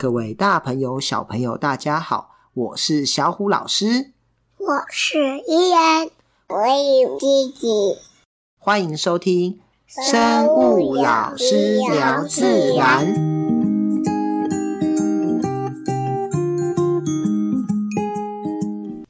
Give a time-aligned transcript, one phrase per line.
[0.00, 4.12] 各位大朋友、小朋友，大家好，我是小虎老师，
[4.56, 6.08] 我是依然，
[6.48, 6.56] 我
[7.02, 7.98] 有弟弟，
[8.56, 13.12] 欢迎收听生物老师聊自然，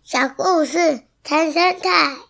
[0.03, 2.30] 小故事谈生态。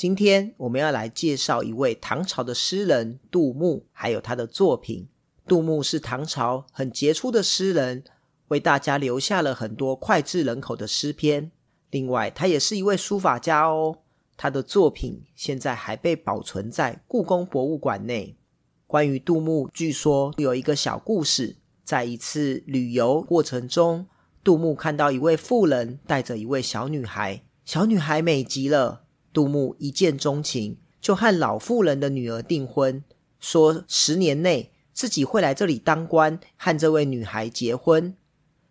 [0.00, 5.06] 今天我们要来介绍一位唐朝的诗人杜牧，还有他的作品。
[5.46, 8.02] 杜牧是唐朝很杰出的诗人，
[8.48, 11.52] 为大家留下了很多脍炙人口的诗篇。
[11.90, 13.98] 另外，他也是一位书法家哦。
[14.38, 18.38] 他的作品现在还被保存在故宫博物馆内。
[18.86, 24.06] 关于杜牧，据说有一个小故事：在一次旅游过程中，
[24.42, 29.02] 杜牧看到一位妇人带着一位小女孩，小女孩美极了。
[29.32, 33.02] 杜牧一见钟情，就和老妇人的女儿订婚，
[33.38, 38.14] 说十年内自己会来这里当官，和这位女孩结婚。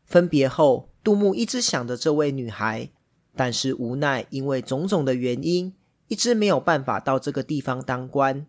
[0.05, 2.91] 分别后，杜牧一直想着这位女孩，
[3.35, 5.73] 但是无奈因为种种的原因，
[6.07, 8.45] 一直没有办法到这个地方当官。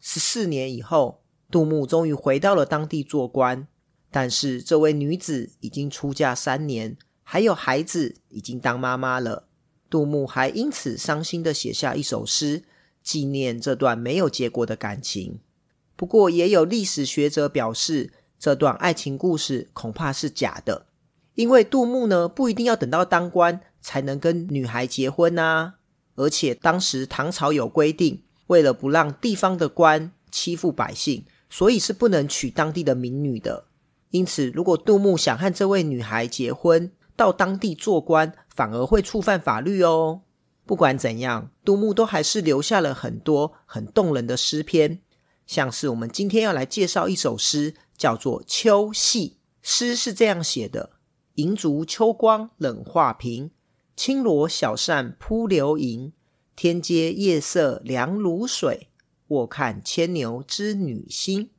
[0.00, 3.66] 十四年以后，杜牧终于回到了当地做官，
[4.10, 9.47] 但是这位女子已经出嫁三年，还有孩子，已经当妈妈了。
[9.90, 12.64] 杜牧还因此伤心地写下一首诗，
[13.02, 15.40] 纪念这段没有结果的感情。
[15.96, 20.86] 不过，也有历史学者表示，这段爱情故事恐怕是假的，
[21.34, 25.74] 因为杜牧呢不一定要等到当官才能跟女孩结婚啊。
[26.14, 33.64] 而且当时唐朝有规定，为了不让地方的官欺负百姓，所以是不能娶当地的民女的。
[34.10, 40.22] 因此，如果杜牧想和这位女孩结婚，到当地做官，反而会触犯法律哦。
[40.66, 45.00] 不管怎样，杜牧都还是留下了很多很动人的诗篇，
[45.46, 49.28] 像是我们今天要来介绍一首诗，叫做《秋夕》。
[49.62, 50.90] 诗是这样写的：
[51.34, 53.52] 银烛秋光冷画屏，
[53.94, 56.12] 轻罗小扇扑流萤。
[56.56, 58.88] 天阶夜色凉如水，
[59.28, 61.50] 卧看牵牛织女星。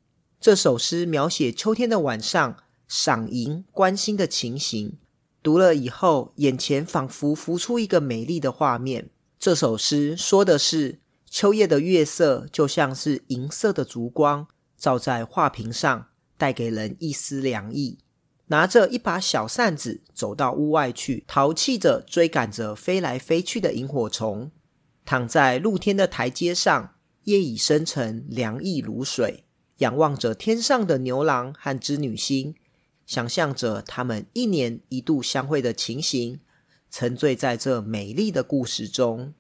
[0.42, 2.58] 这首诗描写秋天的晚上，
[2.90, 4.98] 赏萤观星的情形。
[5.42, 9.10] 读了以后，眼前仿佛浮出一个美丽的画面。
[9.40, 16.08] 这首诗说的是秋夜的月色，就像是银色的烛光，照在画屏上，
[16.38, 18.00] 带给人一丝凉意。
[18.48, 24.52] 拿着一把小扇子，走到屋外去，淘气着追赶着飞来飞去的萤火虫。
[25.06, 29.46] 躺在露天的台阶上，夜已深沉，凉意如水，
[29.78, 32.56] 仰望着天上的牛郎和织女星。
[33.10, 36.42] 想象着他们一年一度相会的情形，
[36.92, 39.34] 沉醉在这美丽的故事中。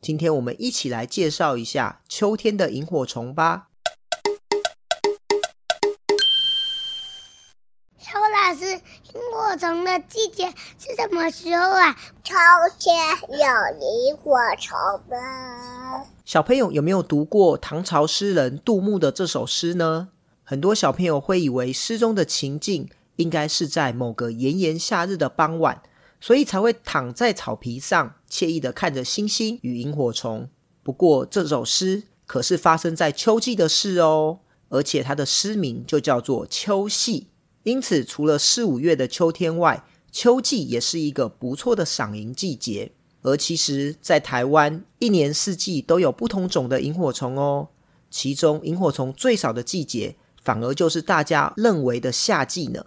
[0.00, 3.68] 今天我们一起来介绍一下秋天的萤火虫吧。
[7.96, 11.96] 小老师，萤火虫的季节是什么时候啊？
[12.24, 12.34] 秋
[12.80, 12.96] 天
[13.28, 14.76] 有萤火虫
[15.08, 16.04] 吗？
[16.24, 20.08] 小朋友有没有读过唐朝诗人杜牧的这首诗呢？
[20.42, 22.90] 很多小朋友会以为诗中的情境。
[23.16, 25.82] 应该是在某个炎炎夏日的傍晚，
[26.20, 30.48] 所以才会躺在草皮上，惬意的看着星星与萤火虫。
[30.82, 37.20] 不过，这首诗可是发生在秋季的事哦，而且它的诗名就叫做《秋夕》。
[37.62, 42.92] 因此，除了四五月的秋天外，秋季也是一个不错的赏萤季节。
[43.22, 47.68] 而其实，在台湾，一年四季都有不同种的萤火虫哦。
[48.10, 52.84] 其中，萤火虫最少的季节，反而就是大家认为的夏季呢。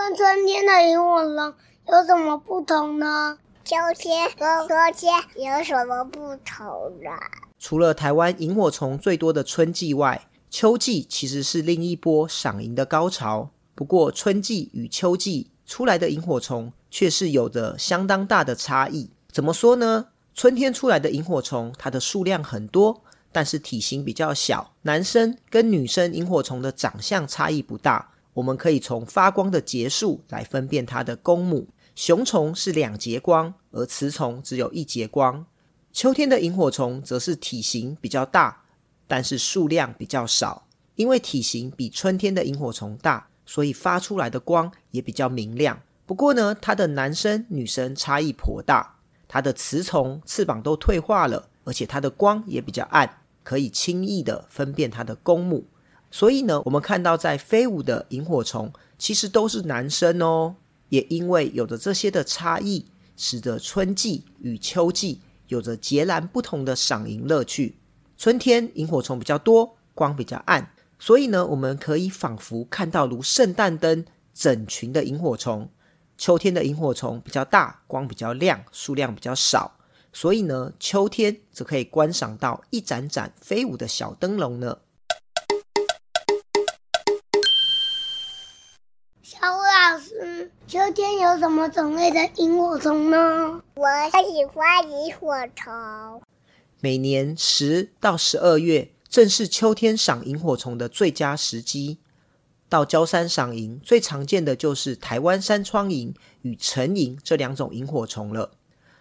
[0.00, 1.54] 跟春天的萤火虫
[1.88, 3.36] 有什么不同呢？
[3.62, 6.66] 秋天跟春天有什么不同
[7.04, 7.10] 呢？
[7.58, 13.50] 除了台湾萤火虫最多的春季外，秋季其实是另一波赏萤的高潮。
[13.74, 19.10] 不过，春季与秋季出来的萤火虫却是有着相当大的差异。
[19.30, 20.06] 怎么说呢？
[20.34, 24.72] 春天出来的萤火虫，它的数量很多，但是体型比较小。
[24.82, 28.09] 男生跟女生萤火虫的长相差异不大。
[28.34, 31.68] 我们可以从发光的节数来分辨它的公母。
[31.94, 35.44] 雄虫是两节光，而雌虫只有一节光。
[35.92, 38.62] 秋天的萤火虫则是体型比较大，
[39.08, 40.66] 但是数量比较少。
[40.94, 45.82] 因为体型比春天的萤火虫大，所以发出来的光也比较明亮。
[46.06, 48.96] 不过呢，它的男生女生差异颇大。
[49.26, 55.66] 它的雌虫翅膀都退化了，而且它的光也比较暗，可以轻易地分辨它的公母。
[56.10, 60.56] 所以呢，我们看到在飞舞的萤火虫其实都是男生哦。
[60.88, 62.84] 也因为有着这些的差异，
[63.16, 67.76] 使得春季与秋季有着截然不同的赏萤乐趣。
[68.18, 74.04] 春天萤火虫比较多，光比较暗，所以呢，我们可以仿佛看到如圣诞灯
[74.34, 75.70] 整群的萤火虫。
[76.18, 79.78] 秋天的萤火虫比较大，光比较亮，数量比较少，
[80.12, 84.78] 所以呢，秋天则可以观赏到一盏盏飞舞的小灯笼呢。
[90.70, 93.60] 秋天有什么种类的萤火虫呢？
[93.74, 96.22] 我喜欢萤火虫。
[96.78, 101.98] 每年十到十二月正是秋天赏萤火虫的最佳时机。
[102.68, 108.52] 到礁山赏萤，最常见的就是台湾山窗萤与橙萤这两种萤火虫了。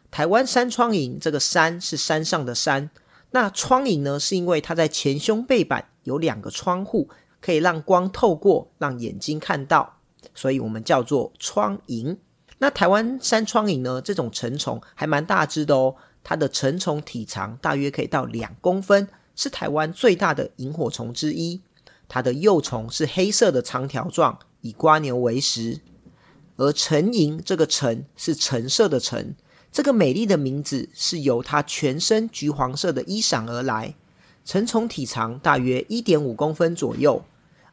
[0.09, 2.89] 台湾山窗萤，这个山是山上的山，
[3.29, 9.98] 那窗萤呢，是因为它在前胸背板有两个窗户，可以让光透过，让眼睛看到。
[10.33, 12.17] 所以我们叫做窗萤。
[12.59, 14.01] 那台湾山窗萤呢？
[14.01, 21.61] 这种成虫还蛮大只的哦，它的成虫体长大约可以到两公分，是台湾最大的萤火虫之一。
[22.09, 25.79] 它的幼虫是黑色的长条状，以蜗牛为食。
[26.57, 29.35] 而晨萤这个成是橙色的橙，
[29.71, 33.95] 这个美丽的名字是由它全身橘黄色的衣裳而来。
[34.43, 37.23] 成虫体长大约一点五公分左右。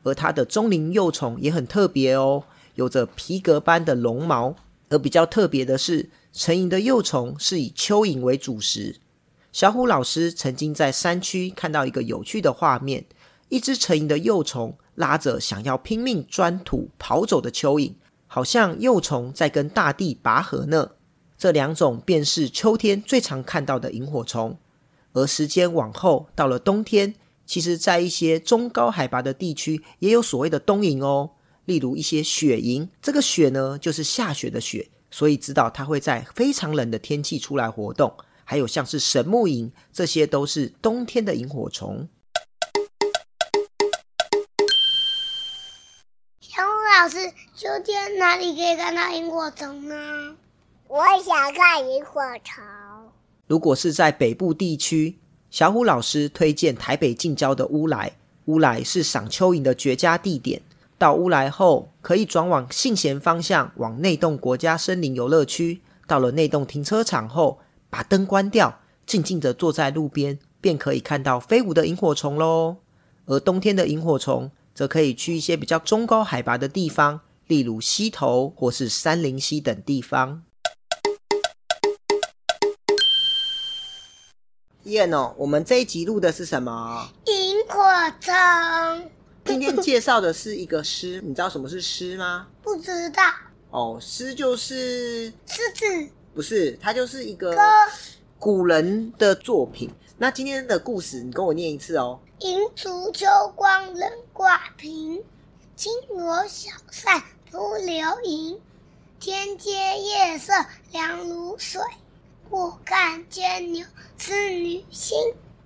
[0.07, 2.45] 而它的中龄幼虫也很特别哦，
[2.77, 4.55] 有着皮革般的绒毛。
[4.89, 9.01] 而比较特别的是，成蝇的幼虫是以蚯蚓为主食。
[9.51, 13.05] 小虎老师曾经在山区看到一个有趣的画面：
[13.49, 17.95] 一只成蝇的幼虫拉着想要拼命钻土跑走的蚯蚓，
[18.29, 20.91] 好像幼虫在跟大地拔河呢。
[21.37, 24.57] 这两种便是秋天最常看到的萤火虫。
[25.15, 27.17] 而时间往后，到了冬天。
[27.47, 31.31] 其实，在一些中高海拔的地区，也有所谓的冬萤哦。
[31.65, 38.13] 例如一些雪萤，这个雪呢，就是下雪的雪，所以知道它会在非常冷的天气出来活动。
[38.45, 42.09] 还有像是神木萤，这些都是冬天的萤火虫。
[46.41, 46.71] 小虎
[47.01, 50.37] 老师，秋天哪里可以看到萤火虫呢？
[50.89, 52.65] 我想看萤火虫。
[53.47, 55.21] 如果是在北部地区。
[55.57, 58.15] 小虎老师推荐台北近郊的乌来，
[58.45, 60.61] 乌来是赏蚯蚓的绝佳地点。
[60.99, 65.81] 到乌来后，可以转往信贤方向，往内洞国家森林游乐区。
[66.07, 67.59] 到了内洞停车场后，
[67.89, 72.77] 把灯关掉，静静地坐在路边，便可以看到飞舞的萤火虫喽。
[73.25, 80.43] 而冬天的萤火虫，则可以去一些比较中高海拔的地方，例如溪头或是山林溪等地方。
[84.87, 87.09] 燕哦，我们这一集录的是什么？
[87.25, 87.83] 萤火
[88.21, 89.11] 虫。
[89.45, 92.47] 今天介绍的是一个诗，你知道什么是诗吗？
[92.63, 93.23] 不知道。
[93.71, 97.53] 哦，诗就是狮子，不是，它就是一个
[98.39, 99.91] 古人的作品。
[100.19, 102.21] 那今天的故事，你跟我念一次哦。
[102.39, 105.21] 银烛秋光冷挂屏，
[105.75, 108.61] 轻罗小扇扑流萤。
[109.19, 110.53] 天阶夜色
[110.93, 111.83] 凉如水。
[112.51, 113.85] 我看见牛
[114.17, 115.17] 是女性。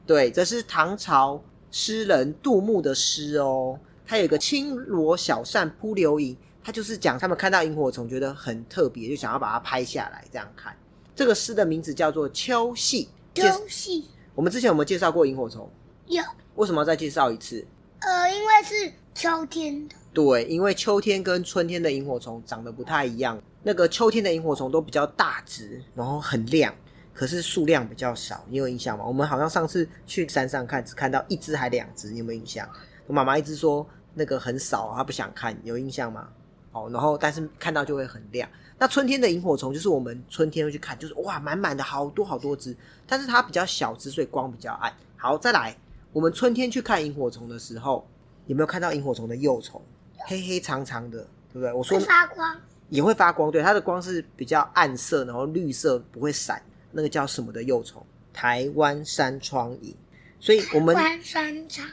[0.06, 3.78] 对，这是唐朝诗人杜牧的诗哦。
[4.06, 10.76] 他有一个轻罗小扇扑流萤，他就是讲他们看到萤火虫觉得很特别，就想要把它拍下来这样看。
[11.14, 13.08] 这个诗的名字叫做《秋夕》。
[13.40, 14.06] 秋夕。
[14.34, 15.70] 我们之前有没有介绍过萤火虫？
[16.06, 16.22] 有。
[16.56, 17.64] 为什么要再介绍一次？
[18.00, 19.94] 呃，因为是秋天的。
[20.12, 23.40] 对，因为秋天跟春天的萤火虫长得不太一样。
[23.62, 26.74] 那个秋天的萤火虫都比较大只，然后很亮，
[27.12, 28.44] 可是数量比较少。
[28.48, 29.04] 你有印象吗？
[29.04, 32.68] 我们好像上次去山上看，只看到一只还两只，你有没有印象？
[33.06, 36.28] 我妈妈一直说那个很少，她不想看，有印象吗？
[36.72, 38.48] 哦，然后但是看到就会很亮。
[38.78, 42.74] 那春天的萤火虫就是我们春天会去看，就是哇，满满的好多好多只，
[43.06, 44.90] 但是它比较小只，所以光比较暗。
[45.16, 45.76] 好，再来，
[46.12, 48.08] 我们春天去看萤火虫的时候，
[48.46, 49.82] 有没有看到萤火虫的幼虫？
[50.26, 51.18] 黑黑长长的，
[51.52, 51.72] 对不对？
[51.72, 52.56] 我说发光，
[52.90, 53.50] 也会发光。
[53.50, 56.62] 对，它的光是比较暗色，然后绿色不会闪。
[56.92, 58.04] 那个叫什么的幼虫？
[58.32, 59.94] 台湾山窗萤。
[60.38, 61.88] 所以我们台湾山窗。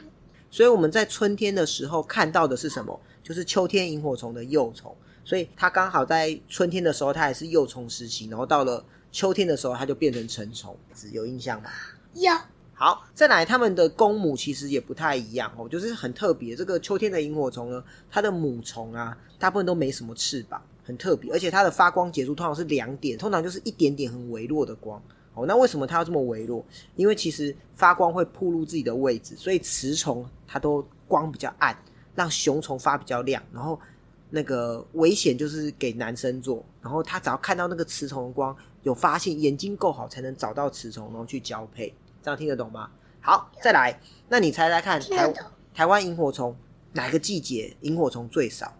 [0.50, 3.00] 所以我们在春天的时候看到的是什么？
[3.22, 4.94] 就是秋天萤火虫的幼虫。
[5.24, 10.76] 所以它刚好在春天的时候，它还是幼虫时期，然后到了秋天的时候，它就变成成虫。
[11.12, 11.70] 有印象吗？
[12.14, 12.32] 有。
[12.72, 16.54] 好，再来，它们的公母其实也不太一样哦，就是很特别。
[16.54, 21.30] 这个秋天的萤火虫呢，它的母虫啊，大部分都没什么翅膀，很特别。
[21.30, 25.00] 而且它的发光结束通常是两点，通常就是一点点很微弱的光。
[25.34, 26.64] 哦，那为什么它要这么微弱？
[26.96, 31.76] 因为其实发光会暴露自己的位置，所以雌虫它都光比较暗，
[32.14, 33.42] 让雄虫发比较亮。
[33.52, 33.78] 然后
[34.30, 38.56] 那个危险就是给男生做，然后他只要看到那个雌虫的光。
[38.84, 41.92] 有发现，眼睛够好才能找到雌虫，然后去交配。
[42.22, 42.88] 这样听得懂吗？
[43.20, 45.34] 好，再来，那你猜猜看，台
[45.74, 46.56] 台湾萤火虫
[46.92, 48.72] 哪个季节萤火虫最少？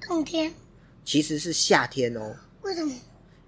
[0.00, 0.54] 冬天。
[1.04, 2.36] 其实是夏天哦。
[2.62, 2.92] 为什么？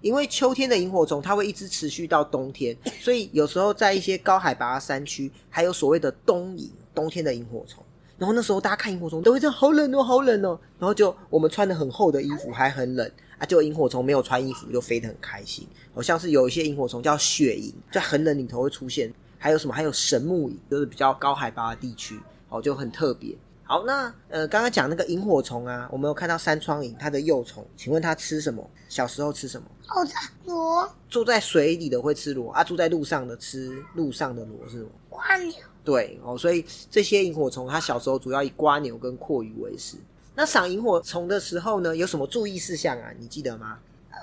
[0.01, 7.81] 因为秋天的萤火虫它会一直持续到冬天，所以有时候在一些高海拔的山区，还有所谓的冬萤，冬天的萤火虫。
[8.17, 10.59] 然后那时候大家看萤火虫都会这样，好冷哦，好冷哦。
[10.77, 15.65] 然后就我们穿的很厚的衣服还很冷啊，就萤火虫没有穿衣服就飞得很开心。
[15.93, 19.13] 好像是有一些萤火虫叫雪萤，在很冷里头会出现。
[19.37, 19.73] 还有什么？
[19.73, 22.19] 还有神木萤，就是比较高海拔的地区，
[22.49, 23.35] 哦，就很特别。
[23.73, 28.63] 好，那呃，刚刚讲那个萤火虫啊，我们有看到山窗萤它的幼虫，请问它吃什么？
[28.87, 29.67] 小时候吃什么？
[29.87, 30.07] 哦，
[30.45, 30.87] 螺。
[31.09, 34.89] 住在水里的会吃螺啊，住在路上的吃路上的螺是什么？
[35.09, 35.55] 蜗牛。
[35.83, 39.97] 对哦，所以这些萤火虫它小时候主要以蜗牛跟阔鱼为食。
[40.35, 43.09] 那赏萤火虫的时候呢，有什么注意事项啊？
[43.17, 43.79] 你记得吗？
[44.11, 44.17] 呃，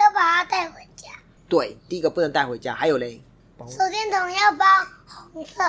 [0.00, 1.12] 要把它带回家。
[1.48, 3.22] 对，第一个不能带回家，还有嘞，
[3.68, 4.64] 手电筒要包
[5.06, 5.62] 红色。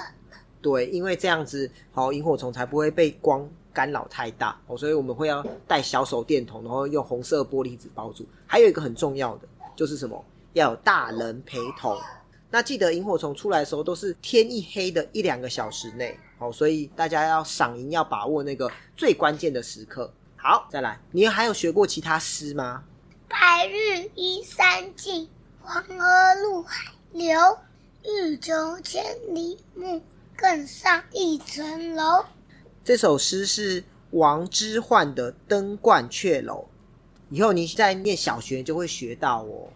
[0.67, 8.27] 对，因为这样子，好，萤火虫才不会被光干扰太大哦，所以我们会要带小手电筒，然后用红色玻璃纸包住。
[8.45, 9.47] 还有一个很重要的
[9.77, 10.21] 就是什么？
[10.51, 11.97] 要有大人陪同。
[12.49, 20.11] 那记得萤火虫出来的时候都是天一黑的一两个小时内，好，所以大家要赏萤要把握那个最关键的时刻。
[20.35, 22.83] 好，再来，你还有学过其他诗吗？
[23.29, 25.29] 白日依山尽，
[25.61, 25.95] 黄河
[26.43, 27.29] 入海流。
[28.09, 30.01] 欲穷千里目。
[30.37, 32.23] 更上一层楼。
[32.83, 36.53] 这首诗是王之涣的《登鹳雀楼》，
[37.29, 39.67] 以后你在念小学就会学到哦。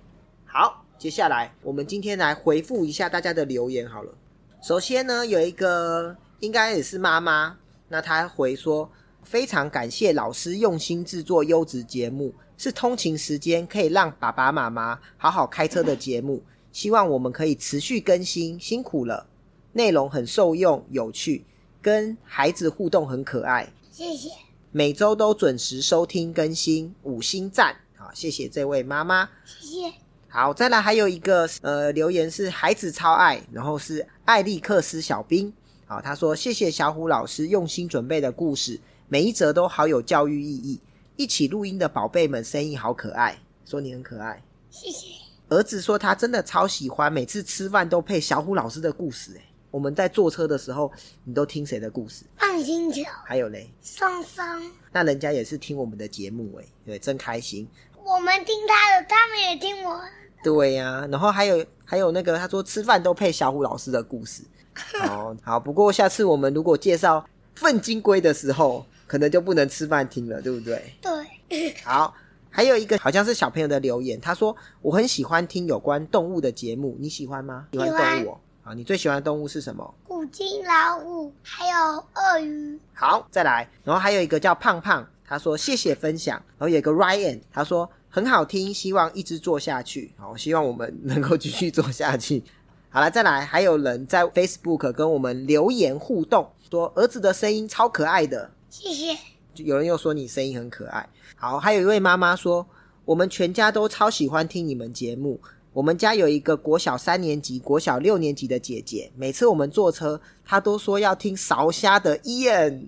[0.45, 4.13] 好，接下来我们今天来回复一下大家的留言好了。
[4.61, 7.57] 首先呢，有一个应该也是妈妈，
[7.89, 8.87] 那她回说
[9.23, 19.25] 非常感谢老师用心制作优质节目，是通勤时间可以让爸爸妈妈好好开车的节目，希望我们可以持续更新，辛苦了。
[19.73, 21.45] 内容很受用、有趣，
[21.81, 23.71] 跟孩子互动很可爱。
[23.91, 24.29] 谢谢。
[24.71, 27.75] 每周都准时收听更新，五星赞。
[27.95, 29.29] 好，谢谢这位妈妈。
[29.45, 29.93] 谢谢。
[30.29, 35.53] 好，再来还有一个呃留言是孩子超爱，然后是艾利克斯小兵。
[35.85, 40.79] 好，他说谢谢小虎老师用心准备的故事，每一则都好有教育意义。
[41.17, 44.41] 一起录音的宝贝们声音好可爱，说你很可爱。
[44.69, 45.07] 谢谢。
[45.49, 49.33] 儿子说他真的超喜欢，每次吃饭都配小虎老师的故事。
[49.33, 50.91] 诶我们在坐车的时候，
[51.23, 52.25] 你都听谁的故事？
[52.37, 53.01] 放心桥。
[53.25, 54.61] 还有嘞，双双。
[54.91, 57.67] 那人家也是听我们的节目哎，对，真开心。
[58.03, 60.01] 我们听他的，他们也听我。
[60.43, 64.43] 对呀、啊，然后还有还有那个，他说吃饭都配小虎老师的故事。
[65.07, 67.25] 哦好，不过下次我们如果介绍
[67.55, 70.93] 粪金龟的时候，可能就不能吃饭听了，对不对？
[71.01, 71.75] 对。
[71.83, 72.13] 好，
[72.49, 77.67] 还有一个好像是小朋友的留言，他说我很喜欢听有关动物的节目，你喜欢吗？
[77.71, 78.39] 喜欢动物、哦。
[78.63, 79.93] 好，你最喜欢的动物是什么？
[80.03, 82.79] 虎、鲸、老虎，还有鳄鱼。
[82.93, 86.35] 好，再来，然后还有一个叫胖胖，他说谢谢分享。
[86.57, 90.13] 然后有一个 Ryan，他说很好听，希望一直做下去。
[90.15, 92.43] 好，希望我们能够继续做下去。
[92.89, 98.51] 好了，再来，还有人在 Facebook 跟我们留言互动，说儿子的声音超可爱的。
[98.69, 99.17] 谢谢。
[99.55, 101.09] 有人又说你声音很可爱。
[101.35, 102.65] 好，还有一位妈妈说，
[103.05, 105.39] 我们全家都超喜欢听你们节目。
[105.73, 112.87] 我们家有一个国小三年级、国小六年级的姐姐，每次我们坐车，她都说要听烧虾的 Ian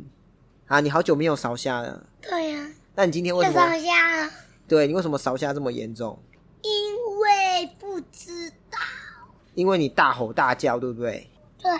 [0.68, 0.82] 啊！
[0.82, 2.06] 你好久没有烧虾了。
[2.22, 2.72] 对呀、啊。
[2.96, 3.58] 那你今天为什么？
[3.58, 4.32] 烧虾了。
[4.68, 6.20] 对，你为什么烧虾这么严重？
[6.62, 8.78] 因为不知道。
[9.54, 11.30] 因为你大吼大叫，对不对？
[11.60, 11.72] 对。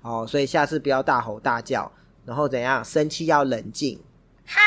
[0.00, 1.92] 哦，所以下次不要大吼大叫，
[2.24, 2.82] 然后怎样？
[2.82, 4.00] 生气要冷静。
[4.46, 4.58] 好。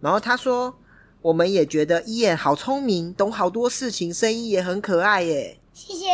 [0.00, 0.76] 然后他说。
[1.26, 5.58] 我们也觉得伊恩好聪明，懂好多事情，声音也很可爱耶。
[5.72, 6.06] 谢谢。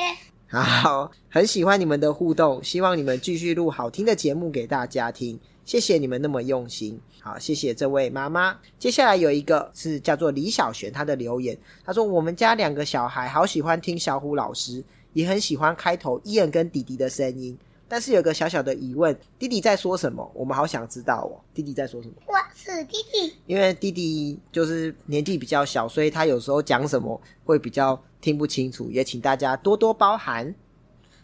[0.48, 5.38] 好，很喜欢你们的互动，希望你们继续录好听的节目给大家听。
[5.66, 6.98] 谢谢你们那么用心。
[7.20, 8.58] 好，谢谢这位妈妈。
[8.78, 17.54] 接下来有一个是叫做李小璇，她的留言，她说：“我们家两个小孩好喜欢听小虎老师，也很喜欢开头伊恩跟弟弟的声音。”
[17.92, 20.26] 但是有个小小的疑问，弟弟在说什么？
[20.34, 21.36] 我们好想知道哦。
[21.52, 22.14] 弟弟在说什么？
[22.26, 23.36] 我是弟弟。
[23.44, 30.54] 因为弟弟就是年纪比较小，所以他有时候讲什么会比较听不清楚，也请大家多多包涵。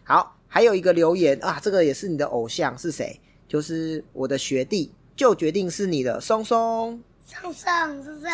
[0.03, 3.19] 好，还有一个留言啊，这个也是你的偶像是谁？
[3.47, 7.01] 就是我的学弟，就决定是你的松松。
[7.25, 8.29] 松松，松松。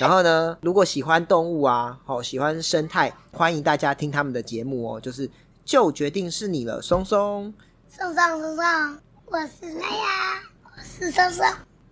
[0.00, 5.28] 然后呢，如果喜欢动物啊，好喜欢生态，欢迎大家听他们的节目哦，就是。
[5.64, 7.52] 就决定是你了，松松。
[7.88, 11.46] 松松松松，我是来呀，我是松松。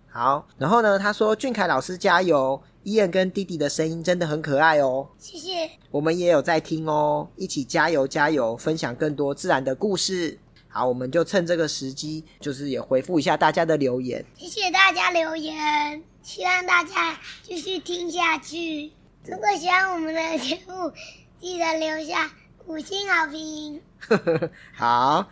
[0.09, 0.99] 好，然后呢？
[0.99, 5.07] 他说：“俊凯老师加油，伊恩跟弟弟的声音真的很可爱哦。
[5.17, 5.69] 谢谢。
[5.89, 10.37] 我们也有在听哦，一起加油加油，分享更多自然的故事。
[10.67, 14.25] 好，我们就趁这个时机，就是也回复一下大家的留言。
[14.35, 18.91] 谢谢大家留言，希望大家继续听下去。
[19.23, 20.91] 如果喜欢我们的节目，
[21.39, 22.29] 记得留下
[22.67, 23.81] 五星好评。
[24.75, 25.27] 好。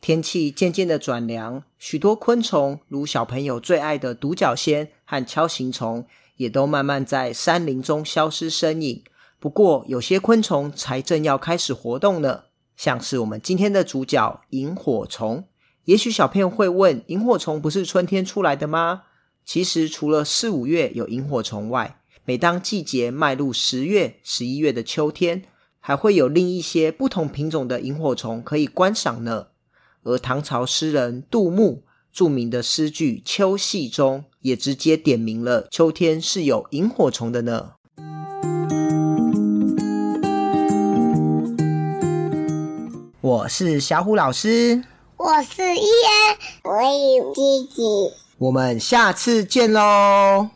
[0.00, 9.02] 天气渐渐的转凉，许多昆虫，如小朋友最爱的独角仙和锹形虫，也都慢慢在山林中消失身影。
[9.40, 12.44] 不过，有些昆虫才正要开始活动呢，
[12.76, 15.44] 像是我们今天的主角萤火虫。
[15.86, 19.04] 也许小朋友会问：萤火虫不是春天出来的吗？
[19.46, 25.42] 其实，除了四五月有萤火虫外，每当季节迈入十月、十一月的秋天，
[25.78, 29.48] 还会有另一些不同品种的萤火虫可以观赏呢。
[30.02, 37.72] 而唐朝诗人杜牧著名的诗句《秋夕》中，也直接点明了秋天是有萤火虫的呢。
[43.20, 44.82] 我是小虎老师，
[45.18, 47.82] 我是伊恩，我有吉吉，
[48.38, 50.50] 我们下次见喽，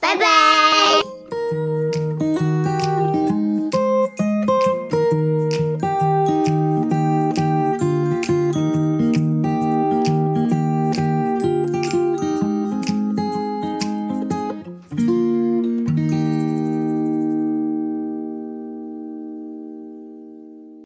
[0.00, 1.11] 拜拜。